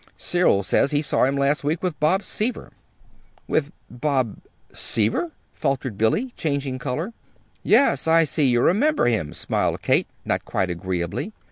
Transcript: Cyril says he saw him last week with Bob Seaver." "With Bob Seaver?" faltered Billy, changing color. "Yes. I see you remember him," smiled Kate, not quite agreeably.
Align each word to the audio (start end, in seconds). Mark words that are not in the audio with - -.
Cyril 0.17 0.63
says 0.63 0.89
he 0.89 1.03
saw 1.03 1.25
him 1.25 1.35
last 1.35 1.63
week 1.63 1.83
with 1.83 1.99
Bob 1.99 2.23
Seaver." 2.23 2.73
"With 3.47 3.71
Bob 3.87 4.37
Seaver?" 4.73 5.31
faltered 5.53 5.95
Billy, 5.95 6.33
changing 6.35 6.79
color. 6.79 7.13
"Yes. 7.61 8.07
I 8.07 8.23
see 8.23 8.47
you 8.47 8.61
remember 8.61 9.05
him," 9.05 9.31
smiled 9.31 9.83
Kate, 9.83 10.07
not 10.25 10.43
quite 10.43 10.71
agreeably. 10.71 11.33